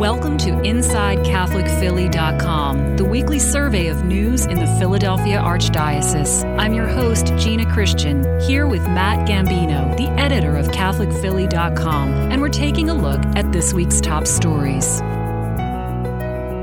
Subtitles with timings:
[0.00, 6.42] Welcome to InsideCatholicPhilly.com, the weekly survey of news in the Philadelphia Archdiocese.
[6.58, 12.48] I'm your host, Gina Christian, here with Matt Gambino, the editor of CatholicPhilly.com, and we're
[12.48, 15.02] taking a look at this week's top stories.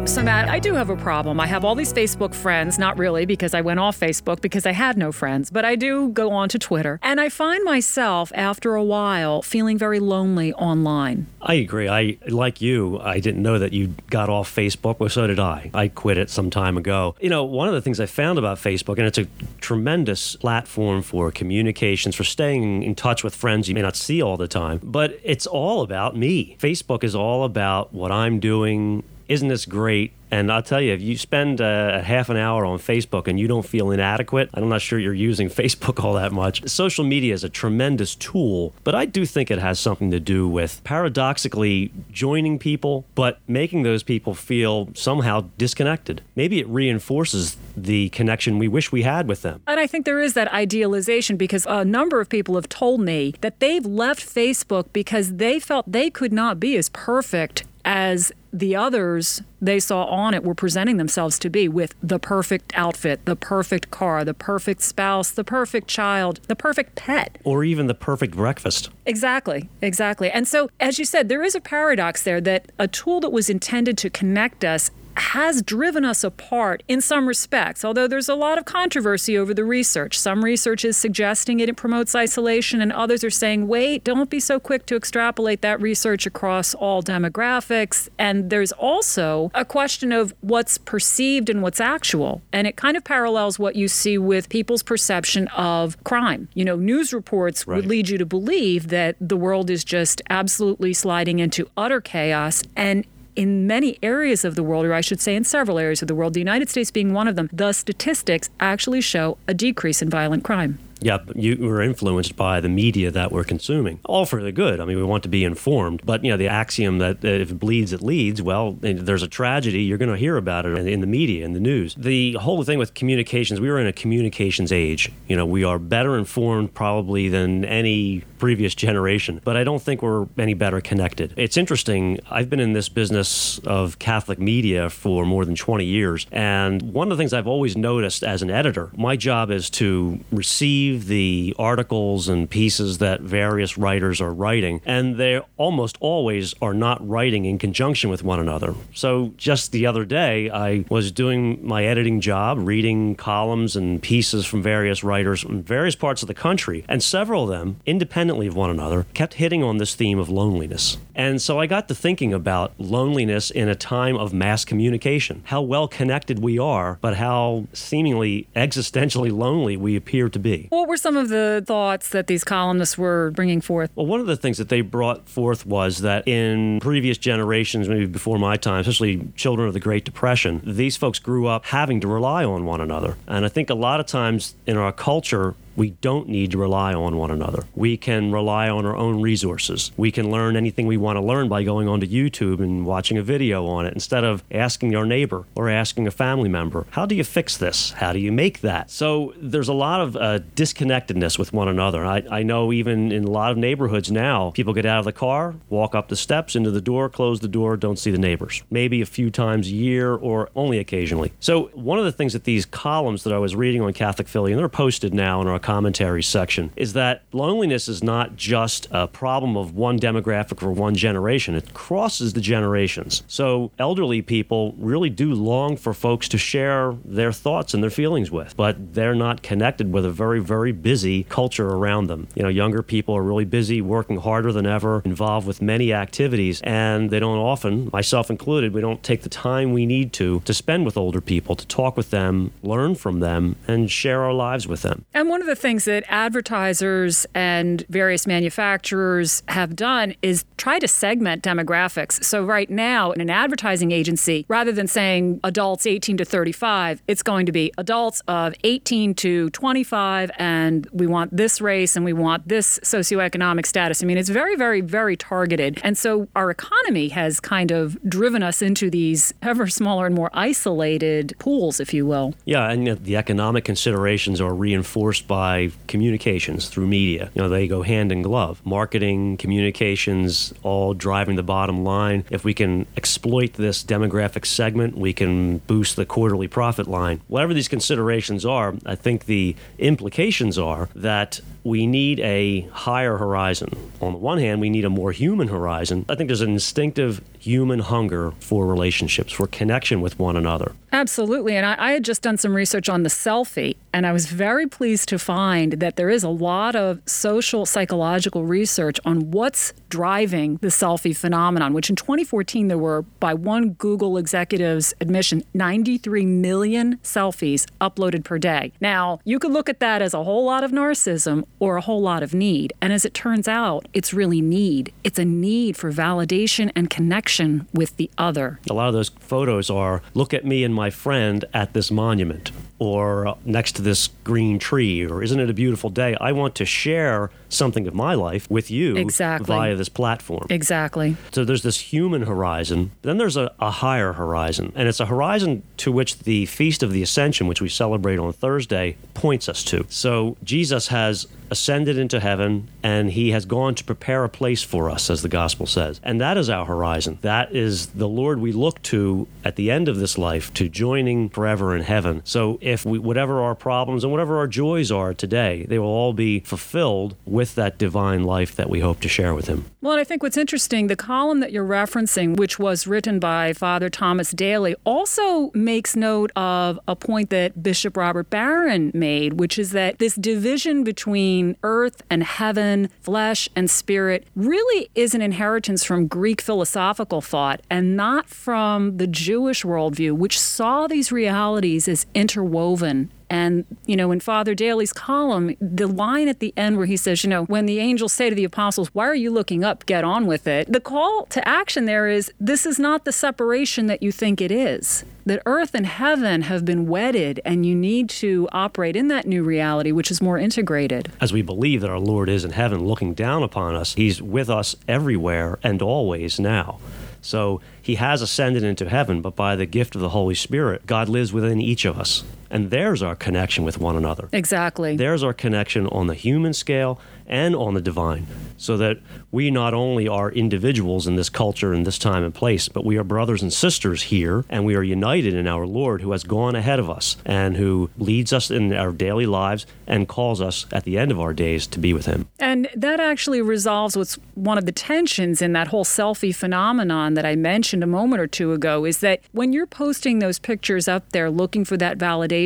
[0.08, 1.38] So, Matt, I do have a problem.
[1.40, 4.72] I have all these Facebook friends, not really because I went off Facebook because I
[4.72, 6.98] had no friends, but I do go on to Twitter.
[7.04, 11.28] And I find myself, after a while, feeling very lonely online.
[11.42, 11.90] I agree.
[11.90, 14.98] I, like you, I didn't know that you got off Facebook.
[15.00, 15.70] Well, so did I.
[15.74, 17.16] I quit it some time ago.
[17.20, 19.28] You know, one of the things I found about Facebook, and it's a
[19.60, 24.38] tremendous platform for communications, for staying in touch with friends you may not see all
[24.38, 26.56] the time, but it's all about me.
[26.60, 30.14] Facebook is all about what I'm doing isn't this great?
[30.30, 33.40] And I'll tell you, if you spend uh, a half an hour on Facebook and
[33.40, 36.68] you don't feel inadequate, I'm not sure you're using Facebook all that much.
[36.68, 40.48] Social media is a tremendous tool, but I do think it has something to do
[40.48, 46.22] with paradoxically joining people, but making those people feel somehow disconnected.
[46.36, 49.62] Maybe it reinforces the connection we wish we had with them.
[49.68, 53.34] And I think there is that idealization because a number of people have told me
[53.42, 58.76] that they've left Facebook because they felt they could not be as perfect as the
[58.76, 63.36] others they saw on it were presenting themselves to be with the perfect outfit, the
[63.36, 67.38] perfect car, the perfect spouse, the perfect child, the perfect pet.
[67.44, 68.90] Or even the perfect breakfast.
[69.06, 70.30] Exactly, exactly.
[70.32, 73.50] And so, as you said, there is a paradox there that a tool that was
[73.50, 78.58] intended to connect us has driven us apart in some respects, although there's a lot
[78.58, 80.20] of controversy over the research.
[80.20, 84.60] Some research is suggesting it promotes isolation, and others are saying, wait, don't be so
[84.60, 88.10] quick to extrapolate that research across all demographics.
[88.18, 92.42] And there's also a question of what's perceived and what's actual.
[92.54, 96.48] And it kind of parallels what you see with people's perception of crime.
[96.54, 97.78] You know, news reports right.
[97.78, 102.64] would lead you to believe that the world is just absolutely sliding into utter chaos.
[102.76, 103.06] And
[103.38, 106.16] in many areas of the world, or I should say in several areas of the
[106.16, 110.10] world, the United States being one of them, the statistics actually show a decrease in
[110.10, 110.80] violent crime.
[111.02, 114.00] Yep, you were influenced by the media that we're consuming.
[114.06, 114.80] All for the good.
[114.80, 117.52] I mean, we want to be informed, but you know, the axiom that uh, if
[117.52, 118.42] it bleeds, it leads.
[118.42, 121.54] Well, eh, there's a tragedy, you're going to hear about it in the media, in
[121.54, 121.96] the news.
[121.96, 125.12] The whole thing with communications, we are in a communications age.
[125.28, 130.02] You know, we are better informed probably than any previous generation, but I don't think
[130.02, 131.34] we're any better connected.
[131.38, 132.20] It's interesting.
[132.30, 137.12] I've been in this business of Catholic media for more than 20 years, and one
[137.12, 141.56] of the things I've always noticed as an editor, my job is to receive the
[141.60, 147.46] articles and pieces that various writers are writing, and they almost always are not writing
[147.46, 148.74] in conjunction with one another.
[148.94, 154.46] So just the other day, I was doing my editing job, reading columns and pieces
[154.46, 158.56] from various writers from various parts of the country, and several of them, independently of
[158.56, 160.98] one another, kept hitting on this theme of loneliness.
[161.16, 165.62] And so I got to thinking about loneliness in a time of mass communication, how
[165.62, 170.68] well connected we are, but how seemingly existentially lonely we appear to be.
[170.78, 173.90] What were some of the thoughts that these columnists were bringing forth?
[173.96, 178.06] Well, one of the things that they brought forth was that in previous generations, maybe
[178.06, 182.08] before my time, especially children of the Great Depression, these folks grew up having to
[182.08, 183.18] rely on one another.
[183.28, 186.94] And I think a lot of times in our culture, we don't need to rely
[186.94, 187.64] on one another.
[187.76, 189.92] We can rely on our own resources.
[189.96, 193.24] We can learn anything we want to learn by going onto YouTube and watching a
[193.24, 197.14] video on it instead of asking our neighbor or asking a family member, How do
[197.16, 197.92] you fix this?
[197.92, 198.90] How do you make that?
[198.90, 202.04] So there's a lot of uh, disconnectedness with one another.
[202.04, 205.14] I, I know even in a lot of neighborhoods now, people get out of the
[205.14, 208.64] car, walk up the steps, into the door, close the door, don't see the neighbors.
[208.72, 211.34] Maybe a few times a year or only occasionally.
[211.40, 214.52] So one of the things that these columns that I was reading on Catholic Philly,
[214.52, 219.06] and they're posted now in our commentary section is that loneliness is not just a
[219.06, 223.22] problem of one demographic or one generation, it crosses the generations.
[223.28, 228.32] So, elderly people really do long for folks to share their thoughts and their feelings
[228.32, 232.30] with, but they're not connected with a very, very busy culture around them.
[232.34, 236.62] You know, younger people are really busy, working harder than ever, involved with many activities,
[236.62, 240.54] and they don't often, myself included, we don't take the time we need to to
[240.54, 244.66] spend with older people, to talk with them, learn from them, and share our lives
[244.66, 245.04] with them.
[245.14, 250.88] And one of the things that advertisers and various manufacturers have done is try to
[250.88, 252.24] segment demographics.
[252.24, 257.24] So, right now, in an advertising agency, rather than saying adults 18 to 35, it's
[257.24, 262.14] going to be adults of 18 to 25, and we want this race and we
[262.14, 264.04] want this socioeconomic status.
[264.04, 265.80] I mean, it's very, very, very targeted.
[265.84, 270.30] And so, our economy has kind of driven us into these ever smaller and more
[270.34, 272.34] isolated pools, if you will.
[272.46, 277.32] Yeah, and the economic considerations are reinforced by by communications through media.
[277.34, 278.62] You know, they go hand in glove.
[278.66, 282.26] Marketing, communications, all driving the bottom line.
[282.30, 287.22] If we can exploit this demographic segment, we can boost the quarterly profit line.
[287.30, 293.70] Whatever these considerations are, I think the implications are that we need a higher horizon.
[294.02, 296.06] On the one hand, we need a more human horizon.
[296.08, 300.74] I think there's an instinctive human hunger for relationships, for connection with one another.
[300.92, 301.56] Absolutely.
[301.56, 304.68] And I, I, had just done some research on the selfie, and I was very
[304.68, 310.58] pleased to find that there is a lot of social psychological research on what's driving
[310.58, 316.98] the selfie phenomenon, which in 2014 there were, by one Google executive's admission, 93 million
[316.98, 318.72] selfies uploaded per day.
[318.82, 322.02] Now, you could look at that as a whole lot of narcissism or a whole
[322.02, 322.74] lot of need.
[322.82, 324.94] And as it turns out, it's really need.
[325.04, 327.37] It's a need for validation and connection
[327.74, 328.60] with the other.
[328.70, 332.52] A lot of those photos are look at me and my friend at this monument
[332.80, 336.16] or next to this green tree or isn't it a beautiful day?
[336.20, 339.48] I want to share something of my life with you exactly.
[339.48, 340.48] via this platform.
[340.50, 341.16] Exactly.
[341.32, 342.92] So there's this human horizon.
[343.02, 344.72] Then there's a, a higher horizon.
[344.76, 348.34] And it's a horizon to which the Feast of the Ascension, which we celebrate on
[348.34, 349.86] Thursday, points us to.
[349.90, 354.90] So Jesus has ascended into heaven and he has gone to prepare a place for
[354.90, 356.00] us, as the gospel says.
[356.04, 357.20] And that is our horizon.
[357.22, 361.30] That is the Lord we look to at the end of this life to joining
[361.30, 362.22] forever in heaven.
[362.26, 366.14] So if we, whatever our problems and whatever our joys are today, they will all
[366.14, 369.66] be fulfilled with that divine life that we hope to share with him.
[369.80, 373.54] Well, and I think what's interesting, the column that you're referencing, which was written by
[373.54, 379.60] Father Thomas Dailey, also makes note of a point that Bishop Robert Barron made, which
[379.60, 385.84] is that this division between earth and heaven, flesh and spirit, really is an inheritance
[385.84, 392.08] from Greek philosophical thought and not from the Jewish worldview, which saw these realities as
[392.16, 396.98] interwoven and, you know, in Father Dailey's column, the line at the end where he
[396.98, 399.86] says, you know, when the angels say to the apostles, Why are you looking up?
[399.86, 400.72] Get on with it.
[400.72, 404.52] The call to action there is this is not the separation that you think it
[404.52, 405.04] is.
[405.26, 409.44] That earth and heaven have been wedded, and you need to operate in that new
[409.44, 411.12] reality, which is more integrated.
[411.20, 414.50] As we believe that our Lord is in heaven looking down upon us, He's with
[414.50, 416.80] us everywhere and always now.
[417.22, 421.10] So he has ascended into heaven, but by the gift of the Holy Spirit, God
[421.10, 422.24] lives within each of us.
[422.50, 424.30] And there's our connection with one another.
[424.32, 424.96] Exactly.
[424.96, 429.00] There's our connection on the human scale and on the divine, so that
[429.32, 432.98] we not only are individuals in this culture and this time and place, but we
[432.98, 436.56] are brothers and sisters here, and we are united in our Lord who has gone
[436.56, 440.86] ahead of us and who leads us in our daily lives and calls us at
[440.86, 442.30] the end of our days to be with Him.
[442.40, 447.26] And that actually resolves what's one of the tensions in that whole selfie phenomenon that
[447.26, 451.12] I mentioned a moment or two ago is that when you're posting those pictures up
[451.12, 452.37] there looking for that validation,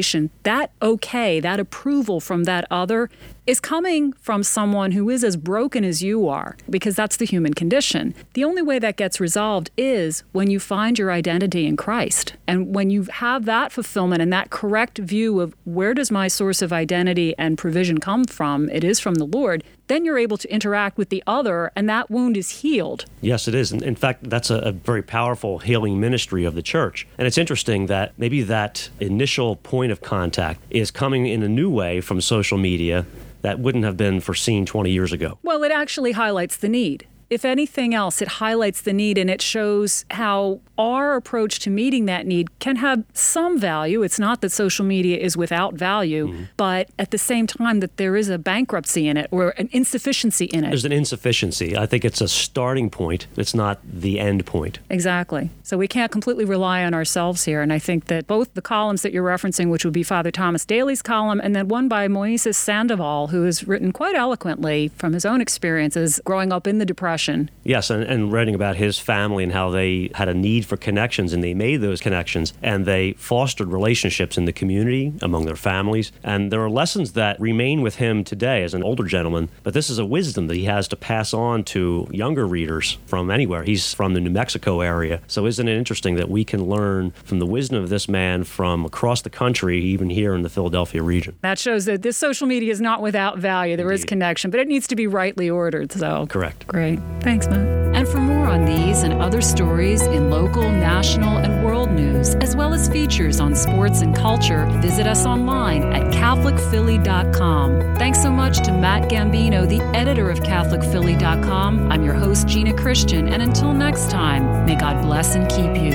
[0.43, 3.09] that okay, that approval from that other
[3.47, 7.53] is coming from someone who is as broken as you are, because that's the human
[7.53, 8.13] condition.
[8.33, 12.35] The only way that gets resolved is when you find your identity in Christ.
[12.47, 16.61] And when you have that fulfillment and that correct view of where does my source
[16.61, 20.51] of identity and provision come from, it is from the Lord, then you're able to
[20.51, 23.05] interact with the other and that wound is healed.
[23.19, 23.71] Yes, it is.
[23.71, 27.05] in fact, that's a, a, very powerful healing ministry of the church.
[27.17, 31.69] And it's interesting that maybe that initial point of contact is coming in a new
[31.69, 33.05] way from social media
[33.41, 35.37] that wouldn't have been foreseen 20 years ago.
[35.43, 37.05] Well, it actually highlights the need.
[37.31, 42.05] If anything else, it highlights the need and it shows how our approach to meeting
[42.05, 44.03] that need can have some value.
[44.03, 46.43] It's not that social media is without value, mm-hmm.
[46.57, 50.45] but at the same time, that there is a bankruptcy in it or an insufficiency
[50.45, 50.69] in it.
[50.71, 51.77] There's an insufficiency.
[51.77, 54.79] I think it's a starting point, it's not the end point.
[54.89, 55.51] Exactly.
[55.63, 57.61] So we can't completely rely on ourselves here.
[57.61, 60.65] And I think that both the columns that you're referencing, which would be Father Thomas
[60.65, 65.25] Dailey's column, and then one by Moises Sandoval, who has written quite eloquently from his
[65.25, 67.20] own experiences growing up in the Depression
[67.63, 71.33] Yes, and, and writing about his family and how they had a need for connections
[71.33, 76.11] and they made those connections and they fostered relationships in the community among their families.
[76.23, 79.89] And there are lessons that remain with him today as an older gentleman, but this
[79.89, 83.63] is a wisdom that he has to pass on to younger readers from anywhere.
[83.63, 85.21] He's from the New Mexico area.
[85.27, 88.85] So isn't it interesting that we can learn from the wisdom of this man from
[88.85, 91.37] across the country, even here in the Philadelphia region?
[91.41, 93.75] That shows that this social media is not without value.
[93.75, 94.01] There Indeed.
[94.01, 95.91] is connection, but it needs to be rightly ordered.
[95.91, 96.67] So correct.
[96.67, 96.99] Great.
[97.19, 97.81] Thanks, Matt.
[97.95, 102.55] And for more on these and other stories in local, national, and world news, as
[102.55, 107.95] well as features on sports and culture, visit us online at CatholicPhilly.com.
[107.97, 111.91] Thanks so much to Matt Gambino, the editor of CatholicPhilly.com.
[111.91, 115.91] I'm your host, Gina Christian, and until next time, may God bless and keep you.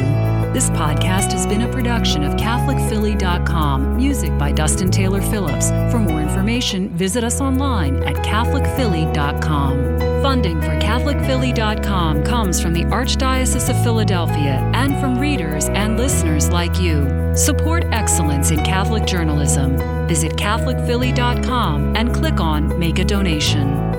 [0.52, 3.96] This podcast has been a production of CatholicPhilly.com.
[3.96, 5.70] Music by Dustin Taylor Phillips.
[5.90, 10.05] For more information, visit us online at CatholicPhilly.com.
[10.22, 16.78] Funding for CatholicPhilly.com comes from the Archdiocese of Philadelphia and from readers and listeners like
[16.80, 17.32] you.
[17.34, 19.76] Support excellence in Catholic journalism.
[20.08, 23.95] Visit CatholicPhilly.com and click on Make a Donation.